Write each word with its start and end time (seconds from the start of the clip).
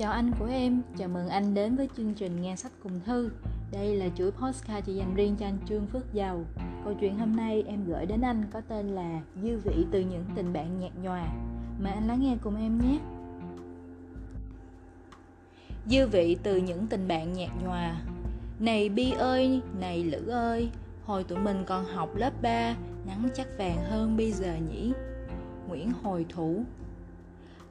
Chào 0.00 0.12
anh 0.12 0.30
của 0.38 0.46
em, 0.46 0.82
chào 0.96 1.08
mừng 1.08 1.28
anh 1.28 1.54
đến 1.54 1.76
với 1.76 1.88
chương 1.96 2.14
trình 2.14 2.42
Nghe 2.42 2.56
sách 2.56 2.72
cùng 2.82 3.00
thư. 3.06 3.30
Đây 3.72 3.96
là 3.96 4.06
chuỗi 4.16 4.30
podcast 4.30 4.84
chỉ 4.86 4.94
dành 4.94 5.14
riêng 5.14 5.36
cho 5.36 5.46
anh 5.46 5.58
Trương 5.68 5.86
Phước 5.86 6.12
Giàu. 6.12 6.44
Câu 6.84 6.94
chuyện 7.00 7.18
hôm 7.18 7.36
nay 7.36 7.64
em 7.66 7.84
gửi 7.84 8.06
đến 8.06 8.20
anh 8.20 8.44
có 8.52 8.60
tên 8.60 8.88
là 8.88 9.20
Dư 9.42 9.58
vị 9.58 9.86
từ 9.90 10.00
những 10.00 10.24
tình 10.36 10.52
bạn 10.52 10.80
nhạt 10.80 10.92
nhòa. 11.02 11.26
Mời 11.82 11.92
anh 11.92 12.08
lắng 12.08 12.20
nghe 12.20 12.36
cùng 12.42 12.56
em 12.56 12.78
nhé. 12.78 12.98
Dư 15.86 16.06
vị 16.06 16.36
từ 16.42 16.56
những 16.56 16.86
tình 16.86 17.08
bạn 17.08 17.32
nhạt 17.32 17.50
nhòa. 17.64 18.00
Này 18.58 18.88
Bi 18.88 19.12
ơi, 19.12 19.60
này 19.80 20.04
Lữ 20.04 20.28
ơi, 20.28 20.70
hồi 21.04 21.24
tụi 21.24 21.38
mình 21.38 21.64
còn 21.66 21.84
học 21.84 22.16
lớp 22.16 22.42
3, 22.42 22.76
nắng 23.06 23.28
chắc 23.34 23.46
vàng 23.58 23.84
hơn 23.90 24.16
bây 24.16 24.32
giờ 24.32 24.56
nhỉ. 24.70 24.92
Nguyễn 25.68 25.92
Hồi 26.02 26.26
Thủ 26.28 26.64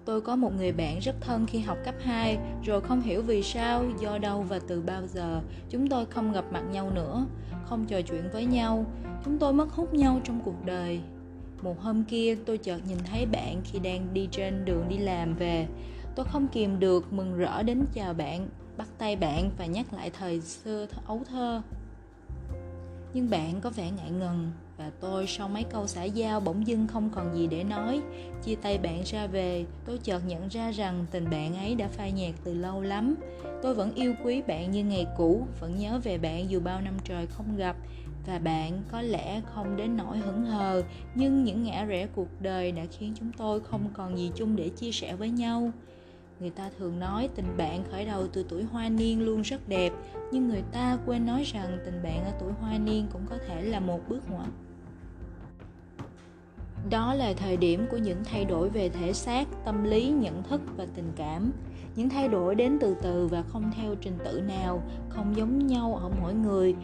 Tôi 0.09 0.21
có 0.21 0.35
một 0.35 0.51
người 0.57 0.71
bạn 0.71 0.99
rất 0.99 1.15
thân 1.21 1.45
khi 1.45 1.59
học 1.59 1.77
cấp 1.85 1.95
2, 2.03 2.37
rồi 2.65 2.81
không 2.81 3.01
hiểu 3.01 3.21
vì 3.21 3.43
sao, 3.43 3.85
do 3.99 4.17
đâu 4.17 4.41
và 4.41 4.59
từ 4.67 4.81
bao 4.81 5.07
giờ 5.07 5.41
chúng 5.69 5.87
tôi 5.87 6.05
không 6.05 6.31
gặp 6.31 6.45
mặt 6.51 6.63
nhau 6.71 6.91
nữa, 6.95 7.25
không 7.65 7.85
trò 7.85 8.01
chuyện 8.01 8.29
với 8.33 8.45
nhau, 8.45 8.85
chúng 9.25 9.37
tôi 9.37 9.53
mất 9.53 9.71
hút 9.71 9.93
nhau 9.93 10.21
trong 10.23 10.41
cuộc 10.45 10.65
đời. 10.65 10.99
Một 11.61 11.81
hôm 11.81 12.03
kia 12.03 12.37
tôi 12.45 12.57
chợt 12.57 12.79
nhìn 12.87 12.97
thấy 13.11 13.25
bạn 13.25 13.61
khi 13.63 13.79
đang 13.79 14.13
đi 14.13 14.27
trên 14.31 14.65
đường 14.65 14.85
đi 14.89 14.97
làm 14.97 15.35
về. 15.35 15.67
Tôi 16.15 16.25
không 16.25 16.47
kìm 16.47 16.79
được 16.79 17.13
mừng 17.13 17.37
rỡ 17.37 17.63
đến 17.63 17.85
chào 17.93 18.13
bạn, 18.13 18.49
bắt 18.77 18.87
tay 18.97 19.15
bạn 19.15 19.51
và 19.57 19.65
nhắc 19.65 19.93
lại 19.93 20.09
thời 20.09 20.41
xưa 20.41 20.87
ấu 21.05 21.21
thơ. 21.29 21.61
Nhưng 23.13 23.29
bạn 23.29 23.61
có 23.61 23.69
vẻ 23.69 23.91
ngại 23.91 24.11
ngần, 24.11 24.51
và 24.77 24.91
tôi 24.99 25.27
sau 25.27 25.49
mấy 25.49 25.63
câu 25.63 25.87
xã 25.87 26.03
giao 26.03 26.39
bỗng 26.39 26.67
dưng 26.67 26.87
không 26.87 27.09
còn 27.09 27.35
gì 27.35 27.47
để 27.47 27.63
nói. 27.63 28.01
Chia 28.43 28.55
tay 28.55 28.77
bạn 28.77 29.01
ra 29.05 29.27
về 29.27 29.65
tôi 29.85 29.97
chợt 29.97 30.21
nhận 30.27 30.47
ra 30.47 30.71
rằng 30.71 31.05
tình 31.11 31.29
bạn 31.29 31.55
ấy 31.55 31.75
đã 31.75 31.87
phai 31.87 32.11
nhạt 32.11 32.35
từ 32.43 32.53
lâu 32.53 32.81
lắm. 32.81 33.15
Tôi 33.61 33.75
vẫn 33.75 33.95
yêu 33.95 34.13
quý 34.23 34.41
bạn 34.41 34.71
như 34.71 34.83
ngày 34.83 35.07
cũ 35.17 35.47
vẫn 35.59 35.79
nhớ 35.79 35.99
về 36.03 36.17
bạn 36.17 36.49
dù 36.49 36.59
bao 36.59 36.81
năm 36.81 36.93
trời 37.03 37.27
không 37.27 37.55
gặp. 37.57 37.75
Và 38.25 38.39
bạn 38.39 38.81
có 38.91 39.01
lẽ 39.01 39.41
không 39.53 39.77
đến 39.77 39.97
nỗi 39.97 40.17
hững 40.17 40.45
hờ 40.45 40.83
nhưng 41.15 41.43
những 41.43 41.63
ngã 41.63 41.85
rẽ 41.85 42.07
cuộc 42.15 42.41
đời 42.41 42.71
đã 42.71 42.83
khiến 42.91 43.13
chúng 43.19 43.31
tôi 43.37 43.59
không 43.59 43.89
còn 43.93 44.17
gì 44.17 44.31
chung 44.35 44.55
để 44.55 44.69
chia 44.69 44.91
sẻ 44.91 45.15
với 45.15 45.29
nhau 45.29 45.71
người 46.39 46.49
ta 46.49 46.69
thường 46.77 46.99
nói 46.99 47.29
tình 47.35 47.57
bạn 47.57 47.83
khởi 47.91 48.05
đầu 48.05 48.27
từ 48.27 48.45
tuổi 48.49 48.63
hoa 48.63 48.89
niên 48.89 49.25
luôn 49.25 49.41
rất 49.41 49.69
đẹp, 49.69 49.93
nhưng 50.31 50.49
người 50.49 50.63
ta 50.71 50.97
quên 51.05 51.25
nói 51.25 51.43
rằng 51.43 51.79
tình 51.85 52.03
bạn 52.03 52.25
ở 52.25 52.31
tuổi 52.39 52.51
hoa 52.61 52.77
niên 52.77 53.07
cũng 53.13 53.25
có 53.29 53.37
thể 53.47 53.61
là 53.61 53.79
một 53.79 53.99
bước 54.09 54.29
ngoặt. 54.31 54.49
Đó 56.89 57.13
là 57.13 57.33
thời 57.33 57.57
điểm 57.57 57.85
của 57.91 57.97
những 57.97 58.23
thay 58.23 58.45
đổi 58.45 58.69
về 58.69 58.89
thể 58.89 59.13
xác, 59.13 59.47
tâm 59.65 59.83
lý, 59.83 60.09
nhận 60.09 60.43
thức 60.43 60.61
và 60.77 60.85
tình 60.95 61.11
cảm. 61.15 61.51
Những 61.95 62.09
thay 62.09 62.27
đổi 62.27 62.55
đến 62.55 62.77
từ 62.81 62.95
từ 63.01 63.27
và 63.27 63.41
không 63.41 63.71
theo 63.75 63.95
trình 63.95 64.17
tự 64.25 64.41
nào, 64.41 64.83
không 65.09 65.35
giống 65.35 65.67
nhau 65.67 65.95
ở 65.95 66.09
mỗi 66.21 66.33
người. 66.33 66.75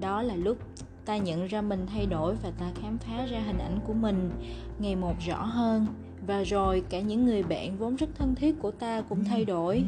Đó 0.00 0.22
là 0.22 0.36
lúc 0.36 0.56
ta 1.04 1.16
nhận 1.16 1.46
ra 1.46 1.62
mình 1.62 1.86
thay 1.86 2.06
đổi 2.06 2.34
và 2.34 2.50
ta 2.50 2.70
khám 2.74 2.98
phá 2.98 3.26
ra 3.26 3.40
hình 3.40 3.58
ảnh 3.58 3.78
của 3.86 3.92
mình. 3.92 4.30
Ngày 4.78 4.96
một 4.96 5.14
rõ 5.26 5.44
hơn 5.44 5.86
và 6.26 6.42
rồi 6.42 6.82
cả 6.88 7.00
những 7.00 7.26
người 7.26 7.42
bạn 7.42 7.76
vốn 7.78 7.96
rất 7.96 8.08
thân 8.14 8.34
thiết 8.34 8.54
của 8.62 8.70
ta 8.70 9.00
cũng 9.00 9.24
thay 9.24 9.44
đổi. 9.44 9.76
Ừ. 9.76 9.82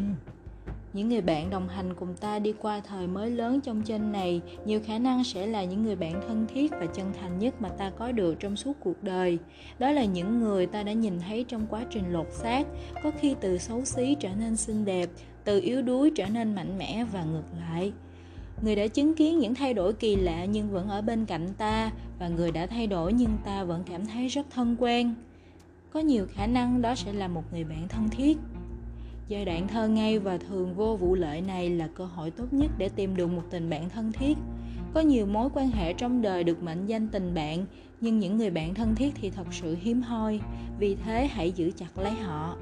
Những 0.93 1.09
người 1.09 1.21
bạn 1.21 1.51
đồng 1.51 1.69
hành 1.69 1.95
cùng 1.95 2.15
ta 2.21 2.39
đi 2.39 2.53
qua 2.61 2.81
thời 2.81 3.07
mới 3.07 3.31
lớn 3.31 3.61
trong 3.61 3.83
trên 3.83 4.13
này 4.13 4.41
nhiều 4.65 4.81
khả 4.87 4.99
năng 4.99 5.25
sẽ 5.25 5.47
là 5.47 5.65
những 5.65 5.83
người 5.83 5.97
bạn 5.97 6.21
thân 6.29 6.47
thiết 6.55 6.71
và 6.71 6.87
chân 6.87 7.13
thành 7.21 7.39
nhất 7.39 7.63
mà 7.63 7.69
ta 7.69 7.91
có 7.91 8.13
được 8.13 8.41
trong 8.41 8.57
suốt 8.57 8.73
cuộc 8.81 9.03
đời. 9.03 9.39
Đó 9.79 9.91
là 9.91 10.05
những 10.05 10.41
người 10.41 10.67
ta 10.67 10.83
đã 10.83 10.93
nhìn 10.93 11.21
thấy 11.21 11.45
trong 11.49 11.67
quá 11.71 11.85
trình 11.91 12.13
lột 12.13 12.27
xác 12.31 12.67
có 13.03 13.11
khi 13.21 13.35
từ 13.41 13.59
xấu 13.59 13.85
xí 13.85 14.17
trở 14.21 14.29
nên 14.39 14.57
xinh 14.57 14.85
đẹp 14.85 15.09
từ 15.45 15.61
yếu 15.61 15.83
đuối 15.83 16.13
trở 16.15 16.27
nên 16.27 16.55
mạnh 16.55 16.79
mẽ 16.79 17.05
và 17.13 17.25
ngược 17.25 17.59
lại. 17.61 17.93
Người 18.63 18.77
đã 18.77 18.87
chứng 18.87 19.15
kiến 19.15 19.39
những 19.39 19.55
thay 19.55 19.75
đổi 19.75 19.93
kỳ 19.93 20.17
lạ 20.17 20.45
nhưng 20.45 20.71
vẫn 20.71 20.89
ở 20.89 21.03
bên 21.03 21.25
cạnh 21.27 21.49
ta 21.59 21.91
và 22.19 22.29
người 22.29 22.53
đã 22.53 22.67
thay 22.67 22.87
đổi 22.87 23.13
nhưng 23.13 23.37
ta 23.45 23.65
vẫn 23.65 23.83
cảm 23.91 24.07
thấy 24.07 24.29
rất 24.29 24.47
thân 24.51 24.77
quen 24.79 25.15
có 25.95 26.01
nhiều 26.01 26.27
khả 26.35 26.47
năng 26.47 26.83
đó 26.83 26.95
sẽ 26.95 27.13
là 27.13 27.29
một 27.29 27.43
người 27.53 27.65
bạn 27.65 27.89
thân 27.89 28.09
thiết 28.11 28.39
Giai 29.29 29.45
đoạn 29.45 29.69
thơ 29.69 29.89
ngây 29.89 30.19
và 30.19 30.39
thường 30.39 30.75
vô 30.75 30.97
vụ 30.97 31.15
lợi 31.15 31.41
này 31.41 31.71
là 31.71 31.89
cơ 31.95 32.05
hội 32.05 32.31
tốt 32.31 32.45
nhất 32.51 32.71
để 32.79 32.89
tìm 32.89 33.17
được 33.17 33.27
một 33.27 33.43
tình 33.51 33.71
bạn 33.71 33.91
thân 33.91 34.13
thiết. 34.13 34.39
Có 34.95 35.01
nhiều 35.01 35.27
mối 35.27 35.49
quan 35.55 35.69
hệ 35.69 35.93
trong 35.93 36.23
đời 36.23 36.45
được 36.45 36.63
mệnh 36.63 36.87
danh 36.87 37.09
tình 37.09 37.35
bạn, 37.35 37.67
nhưng 38.01 38.19
những 38.19 38.39
người 38.39 38.51
bạn 38.51 38.75
thân 38.75 38.95
thiết 38.95 39.15
thì 39.21 39.31
thật 39.31 39.47
sự 39.51 39.77
hiếm 39.81 40.03
hoi, 40.03 40.41
vì 40.79 40.97
thế 41.05 41.27
hãy 41.27 41.53
giữ 41.53 41.71
chặt 41.77 41.99
lấy 41.99 42.13
họ. 42.13 42.57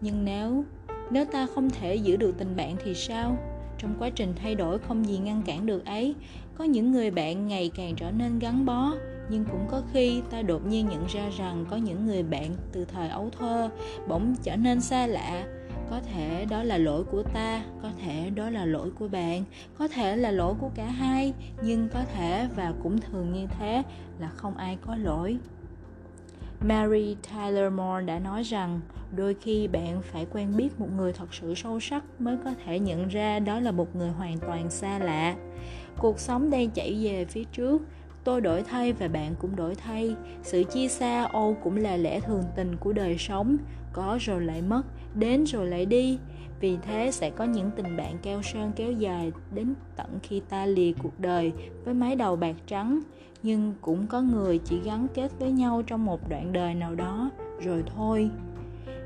Nhưng 0.00 0.24
nếu 0.24 0.64
nếu 1.10 1.24
ta 1.24 1.46
không 1.54 1.70
thể 1.70 1.94
giữ 1.96 2.16
được 2.16 2.38
tình 2.38 2.56
bạn 2.56 2.76
thì 2.84 2.94
sao? 2.94 3.36
Trong 3.78 3.94
quá 3.98 4.10
trình 4.10 4.32
thay 4.36 4.54
đổi 4.54 4.78
không 4.78 5.06
gì 5.06 5.18
ngăn 5.18 5.42
cản 5.42 5.66
được 5.66 5.84
ấy, 5.84 6.14
có 6.54 6.64
những 6.64 6.92
người 6.92 7.10
bạn 7.10 7.48
ngày 7.48 7.70
càng 7.74 7.94
trở 7.96 8.10
nên 8.10 8.38
gắn 8.38 8.66
bó, 8.66 8.92
nhưng 9.28 9.44
cũng 9.44 9.66
có 9.70 9.82
khi 9.92 10.22
ta 10.30 10.42
đột 10.42 10.66
nhiên 10.66 10.88
nhận 10.88 11.06
ra 11.06 11.30
rằng 11.38 11.66
có 11.70 11.76
những 11.76 12.06
người 12.06 12.22
bạn 12.22 12.54
từ 12.72 12.84
thời 12.84 13.08
ấu 13.08 13.30
thơ 13.38 13.70
bỗng 14.08 14.34
trở 14.42 14.56
nên 14.56 14.80
xa 14.80 15.06
lạ 15.06 15.44
có 15.90 16.00
thể 16.00 16.44
đó 16.50 16.62
là 16.62 16.78
lỗi 16.78 17.04
của 17.04 17.22
ta 17.22 17.64
có 17.82 17.90
thể 18.02 18.30
đó 18.30 18.50
là 18.50 18.64
lỗi 18.64 18.90
của 18.98 19.08
bạn 19.08 19.44
có 19.78 19.88
thể 19.88 20.16
là 20.16 20.30
lỗi 20.30 20.54
của 20.60 20.70
cả 20.74 20.86
hai 20.86 21.32
nhưng 21.62 21.88
có 21.88 22.04
thể 22.14 22.48
và 22.56 22.74
cũng 22.82 23.00
thường 23.00 23.32
như 23.32 23.46
thế 23.58 23.82
là 24.18 24.28
không 24.28 24.56
ai 24.56 24.78
có 24.86 24.96
lỗi 24.96 25.38
Mary 26.60 27.16
Tyler 27.30 27.72
Moore 27.72 28.04
đã 28.06 28.18
nói 28.18 28.42
rằng 28.42 28.80
đôi 29.16 29.34
khi 29.34 29.68
bạn 29.68 30.02
phải 30.02 30.26
quen 30.32 30.56
biết 30.56 30.80
một 30.80 30.88
người 30.96 31.12
thật 31.12 31.34
sự 31.34 31.54
sâu 31.54 31.80
sắc 31.80 32.04
mới 32.18 32.36
có 32.44 32.54
thể 32.64 32.78
nhận 32.78 33.08
ra 33.08 33.38
đó 33.38 33.60
là 33.60 33.72
một 33.72 33.96
người 33.96 34.10
hoàn 34.10 34.38
toàn 34.38 34.70
xa 34.70 34.98
lạ. 34.98 35.36
Cuộc 35.98 36.18
sống 36.18 36.50
đang 36.50 36.70
chảy 36.70 36.98
về 37.02 37.24
phía 37.24 37.44
trước, 37.44 37.82
tôi 38.24 38.40
đổi 38.40 38.62
thay 38.62 38.92
và 38.92 39.08
bạn 39.08 39.34
cũng 39.38 39.56
đổi 39.56 39.74
thay. 39.74 40.16
Sự 40.42 40.62
chia 40.62 40.88
xa 40.88 41.24
ô 41.24 41.56
cũng 41.62 41.76
là 41.76 41.96
lẽ 41.96 42.20
thường 42.20 42.44
tình 42.56 42.76
của 42.76 42.92
đời 42.92 43.18
sống, 43.18 43.56
có 43.92 44.18
rồi 44.20 44.40
lại 44.40 44.62
mất 44.62 44.82
đến 45.14 45.44
rồi 45.44 45.66
lại 45.66 45.86
đi. 45.86 46.18
Vì 46.60 46.76
thế 46.82 47.10
sẽ 47.10 47.30
có 47.30 47.44
những 47.44 47.70
tình 47.76 47.96
bạn 47.96 48.18
keo 48.22 48.42
sơn 48.42 48.72
kéo 48.76 48.92
dài 48.92 49.32
đến 49.54 49.74
tận 49.96 50.18
khi 50.22 50.40
ta 50.48 50.66
lìa 50.66 50.92
cuộc 51.02 51.20
đời 51.20 51.52
với 51.84 51.94
mái 51.94 52.16
đầu 52.16 52.36
bạc 52.36 52.56
trắng. 52.66 53.00
Nhưng 53.42 53.72
cũng 53.80 54.06
có 54.06 54.20
người 54.20 54.58
chỉ 54.58 54.80
gắn 54.84 55.06
kết 55.14 55.30
với 55.38 55.52
nhau 55.52 55.82
trong 55.86 56.04
một 56.04 56.28
đoạn 56.28 56.52
đời 56.52 56.74
nào 56.74 56.94
đó 56.94 57.30
rồi 57.60 57.82
thôi. 57.96 58.30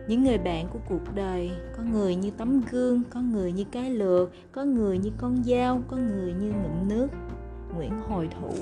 Những 0.08 0.24
người 0.24 0.38
bạn 0.38 0.66
của 0.72 0.78
cuộc 0.88 1.14
đời 1.14 1.50
có 1.76 1.82
người 1.82 2.14
như 2.14 2.30
tấm 2.30 2.62
gương 2.70 3.02
có 3.10 3.20
người 3.20 3.52
như 3.52 3.64
cái 3.64 3.90
lược 3.90 4.32
có 4.52 4.64
người 4.64 4.98
như 4.98 5.10
con 5.18 5.44
dao 5.44 5.82
có 5.88 5.96
người 5.96 6.32
như 6.32 6.52
ngụm 6.52 6.88
nước. 6.88 7.08
Nguyễn 7.74 7.92
hồi 8.08 8.28
thủ 8.40 8.54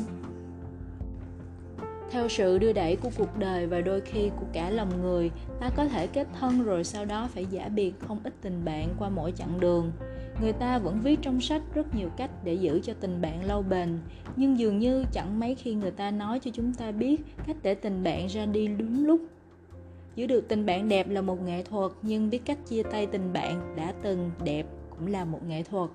theo 2.11 2.29
sự 2.29 2.59
đưa 2.59 2.73
đẩy 2.73 2.97
của 2.97 3.11
cuộc 3.19 3.39
đời 3.39 3.67
và 3.67 3.81
đôi 3.81 4.01
khi 4.01 4.31
của 4.41 4.47
cả 4.53 4.71
lòng 4.71 5.03
người, 5.03 5.31
ta 5.61 5.71
có 5.77 5.85
thể 5.85 6.07
kết 6.07 6.29
thân 6.41 6.63
rồi 6.63 6.85
sau 6.85 7.05
đó 7.05 7.29
phải 7.35 7.47
giả 7.51 7.69
biệt 7.69 7.93
không 8.01 8.21
ít 8.25 8.35
tình 8.41 8.65
bạn 8.65 8.89
qua 8.99 9.09
mỗi 9.09 9.33
chặng 9.33 9.61
đường. 9.61 9.93
Người 10.41 10.53
ta 10.53 10.79
vẫn 10.79 11.01
viết 11.01 11.19
trong 11.23 11.41
sách 11.41 11.63
rất 11.75 11.95
nhiều 11.95 12.09
cách 12.17 12.31
để 12.45 12.55
giữ 12.55 12.81
cho 12.83 12.93
tình 13.01 13.21
bạn 13.21 13.45
lâu 13.45 13.63
bền, 13.63 13.99
nhưng 14.37 14.59
dường 14.59 14.79
như 14.79 15.05
chẳng 15.13 15.41
mấy 15.41 15.55
khi 15.55 15.75
người 15.75 15.91
ta 15.91 16.11
nói 16.11 16.41
cho 16.41 16.51
chúng 16.55 16.75
ta 16.75 16.93
biết 16.93 17.21
cách 17.47 17.57
để 17.63 17.75
tình 17.75 18.03
bạn 18.03 18.27
ra 18.27 18.47
đi 18.47 18.69
đúng 18.69 19.07
lúc. 19.07 19.21
Giữ 20.17 20.27
được 20.27 20.49
tình 20.49 20.67
bạn 20.67 20.89
đẹp 20.89 21.09
là 21.11 21.21
một 21.21 21.43
nghệ 21.43 21.63
thuật, 21.63 21.93
nhưng 22.03 22.31
biết 22.31 22.45
cách 22.45 22.59
chia 22.67 22.83
tay 22.83 23.07
tình 23.07 23.33
bạn 23.33 23.77
đã 23.77 23.95
từng 24.03 24.31
đẹp 24.45 24.67
cũng 24.91 25.07
là 25.07 25.25
một 25.25 25.41
nghệ 25.49 25.63
thuật 25.63 25.91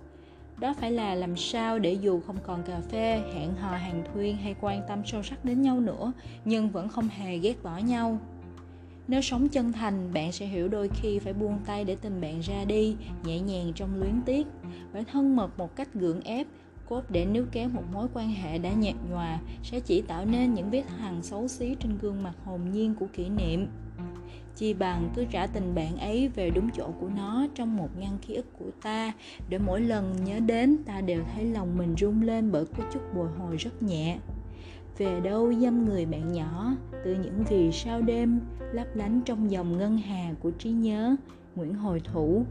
đó 0.61 0.73
phải 0.73 0.91
là 0.91 1.15
làm 1.15 1.37
sao 1.37 1.79
để 1.79 1.93
dù 1.93 2.19
không 2.19 2.37
còn 2.43 2.63
cà 2.63 2.81
phê, 2.89 3.21
hẹn 3.33 3.55
hò 3.55 3.71
hàng 3.71 4.03
thuyên 4.13 4.37
hay 4.37 4.55
quan 4.61 4.81
tâm 4.87 5.01
sâu 5.05 5.23
sắc 5.23 5.45
đến 5.45 5.61
nhau 5.61 5.79
nữa, 5.79 6.11
nhưng 6.45 6.69
vẫn 6.69 6.89
không 6.89 7.07
hề 7.07 7.37
ghét 7.37 7.63
bỏ 7.63 7.77
nhau. 7.77 8.17
Nếu 9.07 9.21
sống 9.21 9.49
chân 9.49 9.71
thành, 9.71 10.13
bạn 10.13 10.31
sẽ 10.31 10.45
hiểu 10.45 10.67
đôi 10.67 10.89
khi 10.93 11.19
phải 11.19 11.33
buông 11.33 11.59
tay 11.65 11.83
để 11.83 11.95
tình 11.95 12.21
bạn 12.21 12.39
ra 12.39 12.65
đi, 12.65 12.95
nhẹ 13.23 13.39
nhàng 13.39 13.71
trong 13.75 13.99
luyến 13.99 14.21
tiếc. 14.25 14.47
Phải 14.93 15.03
thân 15.03 15.35
mật 15.35 15.57
một 15.57 15.75
cách 15.75 15.93
gượng 15.93 16.21
ép, 16.21 16.47
cốt 16.89 17.03
để 17.09 17.25
níu 17.25 17.45
kéo 17.51 17.69
một 17.69 17.83
mối 17.93 18.07
quan 18.13 18.29
hệ 18.29 18.57
đã 18.57 18.71
nhạt 18.73 18.95
nhòa 19.09 19.39
sẽ 19.63 19.79
chỉ 19.79 20.01
tạo 20.01 20.25
nên 20.25 20.53
những 20.53 20.69
vết 20.69 20.83
hằn 20.97 21.23
xấu 21.23 21.47
xí 21.47 21.75
trên 21.79 21.97
gương 22.01 22.23
mặt 22.23 22.33
hồn 22.45 22.71
nhiên 22.71 22.95
của 22.95 23.07
kỷ 23.13 23.29
niệm 23.29 23.67
chi 24.61 24.73
bằng 24.73 25.09
cứ 25.15 25.25
trả 25.31 25.47
tình 25.47 25.75
bạn 25.75 25.97
ấy 25.97 26.27
về 26.27 26.49
đúng 26.49 26.69
chỗ 26.73 26.87
của 26.99 27.09
nó 27.15 27.45
trong 27.55 27.77
một 27.77 27.89
ngăn 27.97 28.17
ký 28.27 28.35
ức 28.35 28.45
của 28.59 28.71
ta. 28.81 29.11
Để 29.49 29.57
mỗi 29.57 29.81
lần 29.81 30.15
nhớ 30.23 30.39
đến, 30.39 30.77
ta 30.85 31.01
đều 31.01 31.21
thấy 31.35 31.45
lòng 31.45 31.77
mình 31.77 31.95
rung 31.99 32.21
lên 32.21 32.51
bởi 32.51 32.65
có 32.65 32.83
chút 32.93 32.99
bồi 33.15 33.27
hồi 33.37 33.57
rất 33.57 33.83
nhẹ. 33.83 34.17
Về 34.97 35.19
đâu 35.19 35.53
dâm 35.53 35.85
người 35.85 36.05
bạn 36.05 36.33
nhỏ, 36.33 36.75
từ 37.05 37.15
những 37.15 37.43
vì 37.49 37.71
sao 37.71 38.01
đêm 38.01 38.39
lấp 38.71 38.87
lánh 38.95 39.21
trong 39.25 39.51
dòng 39.51 39.77
ngân 39.77 39.97
hà 39.97 40.33
của 40.39 40.51
trí 40.51 40.69
nhớ, 40.69 41.15
nguyễn 41.55 41.73
hồi 41.73 41.99
thủ. 41.99 42.45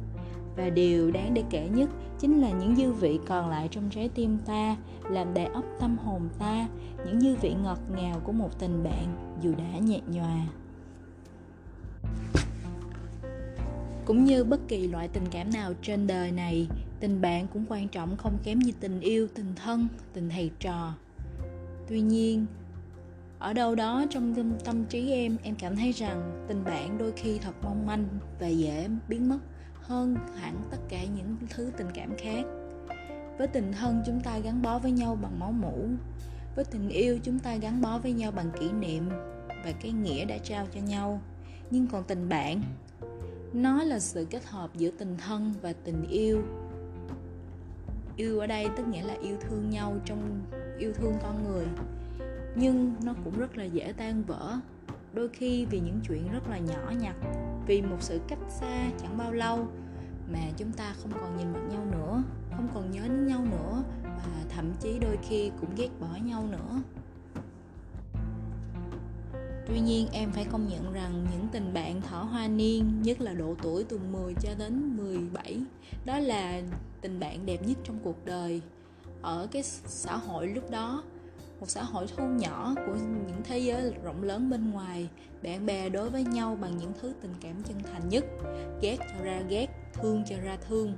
Và 0.57 0.71
điều 0.71 1.11
đáng 1.11 1.35
để 1.35 1.43
kể 1.51 1.69
nhất 1.69 1.91
chính 2.19 2.41
là 2.41 2.51
những 2.51 2.77
dư 2.77 2.93
vị 2.93 3.19
còn 3.27 3.49
lại 3.49 3.69
trong 3.71 3.91
trái 3.91 4.09
tim 4.09 4.39
ta, 4.47 4.77
làm 5.11 5.35
đầy 5.35 5.47
ấp 5.47 5.65
tâm 5.81 5.99
hồn 5.99 6.29
ta, 6.39 6.69
những 7.07 7.21
dư 7.21 7.35
vị 7.41 7.55
ngọt 7.63 7.79
ngào 7.97 8.21
của 8.25 8.33
một 8.33 8.59
tình 8.59 8.85
bạn 8.85 9.37
dù 9.43 9.55
đã 9.59 9.79
nhạt 9.79 10.09
nhòa. 10.09 10.47
Cũng 14.11 14.25
như 14.25 14.45
bất 14.45 14.61
kỳ 14.69 14.89
loại 14.89 15.09
tình 15.09 15.25
cảm 15.31 15.53
nào 15.53 15.73
trên 15.83 16.07
đời 16.07 16.33
này 16.33 16.69
tình 17.01 17.21
bạn 17.21 17.47
cũng 17.53 17.65
quan 17.69 17.89
trọng 17.89 18.17
không 18.17 18.39
kém 18.43 18.59
như 18.59 18.73
tình 18.81 19.01
yêu 19.01 19.29
tình 19.35 19.55
thân 19.57 19.89
tình 20.13 20.31
thầy 20.31 20.51
trò. 20.61 20.95
Tuy 21.89 22.01
nhiên 22.01 22.47
ở 23.39 23.53
đâu 23.53 23.75
đó 23.75 24.05
trong 24.11 24.35
tâm, 24.35 24.53
tâm 24.65 24.85
trí 24.85 25.11
em 25.11 25.37
em 25.43 25.55
cảm 25.55 25.77
thấy 25.77 25.93
rằng 25.93 26.45
tình 26.49 26.65
bạn 26.65 26.99
đôi 26.99 27.13
khi 27.13 27.39
thật 27.39 27.55
mong 27.63 27.87
manh 27.87 28.09
và 28.41 28.49
dễ 28.49 28.89
biến 29.09 29.29
mất 29.29 29.39
hơn 29.75 30.17
hẳn 30.37 30.55
tất 30.71 30.79
cả 30.89 31.05
những 31.05 31.37
thứ 31.51 31.71
tình 31.77 31.89
cảm 31.95 32.11
khác. 32.19 32.45
Với 33.39 33.47
tình 33.47 33.73
thân 33.73 34.03
chúng 34.07 34.21
ta 34.21 34.39
gắn 34.39 34.63
bó 34.63 34.79
với 34.79 34.91
nhau 34.91 35.19
bằng 35.23 35.39
máu 35.39 35.53
mủ 35.53 35.89
với 36.57 36.65
tình 36.65 36.89
yêu 36.89 37.19
chúng 37.23 37.39
ta 37.39 37.57
gắn 37.57 37.81
bó 37.81 37.99
với 37.99 38.13
nhau 38.13 38.33
bằng 38.33 38.51
kỷ 38.61 38.73
niệm 38.73 39.09
và 39.65 39.73
cái 39.81 39.93
nghĩa 39.93 40.25
đã 40.25 40.39
trao 40.39 40.67
cho 40.75 40.81
nhau. 40.81 41.21
Nhưng 41.71 41.87
còn 41.87 42.05
tình 42.05 42.29
bạn 42.29 42.63
nó 43.53 43.83
là 43.83 43.99
sự 43.99 44.27
kết 44.31 44.45
hợp 44.45 44.71
giữa 44.77 44.91
tình 44.91 45.17
thân 45.17 45.55
và 45.63 45.73
tình 45.73 46.07
yêu. 46.11 46.43
Yêu 48.17 48.41
ở 48.41 48.47
đây 48.47 48.69
tức 48.77 48.89
nghĩa 48.89 49.03
là 49.03 49.15
yêu 49.15 49.37
thương 49.41 49.71
nhau 49.71 49.97
trong 50.05 50.41
yêu 50.79 50.93
thương 50.93 51.15
con 51.23 51.45
người. 51.45 51.67
Nhưng 52.55 52.95
nó 53.05 53.15
cũng 53.25 53.39
rất 53.39 53.57
là 53.57 53.65
dễ 53.65 53.93
tan 53.97 54.23
vỡ. 54.23 54.57
Đôi 55.13 55.29
khi 55.29 55.65
vì 55.65 55.81
những 55.81 56.01
chuyện 56.09 56.33
rất 56.33 56.49
là 56.49 56.59
nhỏ 56.59 56.93
nhặt, 57.01 57.17
vì 57.67 57.83
một 57.83 57.97
sự 58.01 58.21
cách 58.29 58.39
xa 58.49 58.91
chẳng 59.03 59.19
bao 59.19 59.33
lâu 59.33 59.69
mà 60.33 60.41
chúng 60.57 60.73
ta 60.73 60.95
không 61.03 61.13
còn 61.21 61.37
nhìn 61.37 61.53
mặt 61.53 61.61
nhau 61.71 61.87
nữa, 61.93 62.23
không 62.51 62.69
còn 62.75 62.91
nhớ 62.91 63.03
đến 63.03 63.27
nhau 63.27 63.45
nữa 63.51 63.83
và 64.03 64.45
thậm 64.49 64.73
chí 64.81 64.99
đôi 64.99 65.19
khi 65.29 65.51
cũng 65.61 65.71
ghét 65.77 65.89
bỏ 66.01 66.17
nhau 66.25 66.47
nữa. 66.51 66.83
Tuy 69.67 69.81
nhiên, 69.81 70.09
em 70.13 70.33
phải 70.33 70.45
công 70.45 70.69
nhận 70.69 70.93
rằng 70.93 71.27
những 71.33 71.49
tình 71.53 71.75
bạn 71.75 71.80
hoa 72.23 72.49
niên, 72.49 73.03
Nhất 73.03 73.21
là 73.21 73.33
độ 73.33 73.55
tuổi 73.63 73.85
từ 73.85 73.99
10 73.99 74.35
cho 74.43 74.51
đến 74.59 74.97
17 74.97 75.61
Đó 76.05 76.19
là 76.19 76.63
tình 77.01 77.21
bạn 77.21 77.47
đẹp 77.47 77.67
nhất 77.67 77.79
trong 77.85 77.99
cuộc 78.03 78.25
đời. 78.25 78.61
Ở 79.23 79.49
cái 79.51 79.63
xã 79.87 80.17
hội 80.17 80.47
lúc 80.47 80.71
đó, 80.71 81.03
một 81.61 81.71
xã 81.71 81.83
hội 81.83 82.07
thu 82.17 82.25
nhỏ 82.27 82.75
của 82.87 82.95
những 83.27 83.41
thế 83.45 83.59
giới 83.59 83.93
rộng 84.03 84.23
lớn 84.23 84.51
bên 84.51 84.71
ngoài, 84.71 85.09
bạn 85.43 85.67
bè 85.67 85.89
đối 85.89 86.11
với 86.11 86.25
nhau 86.25 86.59
bằng 86.61 86.79
những 86.79 86.93
thứ 87.01 87.13
tình 87.21 87.35
cảm 87.41 87.63
chân 87.63 87.77
thành 87.93 88.09
nhất, 88.09 88.25
ghét 88.83 88.97
cho 88.99 89.25
ra 89.25 89.43
ghét, 89.49 89.67
thương 89.93 90.25
cho 90.29 90.37
ra 90.45 90.57
thương. 90.69 90.95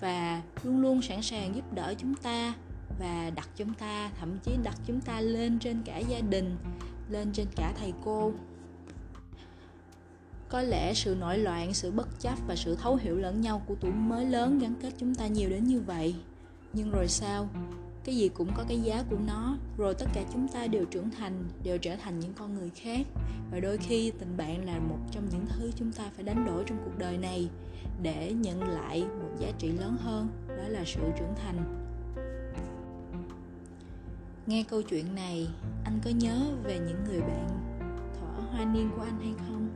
Và 0.00 0.42
luôn 0.62 0.80
luôn 0.80 1.02
sẵn 1.02 1.22
sàng 1.22 1.54
giúp 1.54 1.72
đỡ 1.72 1.94
chúng 1.98 2.14
ta 2.14 2.54
và 2.98 3.30
đặt 3.34 3.48
chúng 3.56 3.74
ta, 3.74 4.10
thậm 4.20 4.38
chí 4.42 4.52
đặt 4.62 4.76
chúng 4.86 5.00
ta 5.00 5.20
lên 5.20 5.58
trên 5.58 5.82
cả 5.84 5.98
gia 5.98 6.20
đình, 6.20 6.56
lên 7.10 7.32
trên 7.32 7.46
cả 7.56 7.72
thầy 7.78 7.92
cô 8.04 8.32
có 10.48 10.62
lẽ 10.62 10.94
sự 10.94 11.14
nổi 11.20 11.38
loạn, 11.38 11.74
sự 11.74 11.90
bất 11.90 12.20
chấp 12.20 12.34
và 12.46 12.56
sự 12.56 12.76
thấu 12.76 12.96
hiểu 12.96 13.16
lẫn 13.16 13.40
nhau 13.40 13.62
của 13.66 13.74
tuổi 13.80 13.90
mới 13.90 14.26
lớn 14.26 14.58
gắn 14.58 14.74
kết 14.82 14.90
chúng 14.98 15.14
ta 15.14 15.26
nhiều 15.26 15.50
đến 15.50 15.64
như 15.64 15.80
vậy. 15.80 16.14
Nhưng 16.72 16.90
rồi 16.90 17.08
sao? 17.08 17.48
Cái 18.04 18.16
gì 18.16 18.28
cũng 18.28 18.50
có 18.56 18.64
cái 18.68 18.80
giá 18.80 19.04
của 19.10 19.16
nó, 19.26 19.56
rồi 19.76 19.94
tất 19.94 20.06
cả 20.14 20.24
chúng 20.32 20.48
ta 20.48 20.66
đều 20.66 20.84
trưởng 20.84 21.10
thành, 21.10 21.44
đều 21.62 21.78
trở 21.78 21.96
thành 21.96 22.20
những 22.20 22.32
con 22.32 22.54
người 22.54 22.70
khác. 22.74 23.06
Và 23.50 23.60
đôi 23.60 23.76
khi 23.76 24.12
tình 24.18 24.36
bạn 24.36 24.64
là 24.64 24.78
một 24.78 24.98
trong 25.10 25.28
những 25.32 25.46
thứ 25.48 25.70
chúng 25.76 25.92
ta 25.92 26.04
phải 26.14 26.24
đánh 26.24 26.46
đổi 26.46 26.64
trong 26.66 26.78
cuộc 26.84 26.98
đời 26.98 27.18
này, 27.18 27.48
để 28.02 28.32
nhận 28.32 28.68
lại 28.68 29.04
một 29.22 29.30
giá 29.38 29.48
trị 29.58 29.72
lớn 29.72 29.96
hơn, 30.00 30.28
đó 30.48 30.68
là 30.68 30.82
sự 30.86 31.00
trưởng 31.18 31.34
thành. 31.44 31.84
Nghe 34.46 34.62
câu 34.62 34.82
chuyện 34.82 35.14
này, 35.14 35.48
anh 35.84 36.00
có 36.04 36.10
nhớ 36.10 36.40
về 36.64 36.78
những 36.78 37.04
người 37.04 37.20
bạn 37.20 37.48
thỏa 38.20 38.46
hoa 38.50 38.64
niên 38.64 38.90
của 38.96 39.02
anh 39.02 39.20
hay 39.20 39.32
không? 39.48 39.67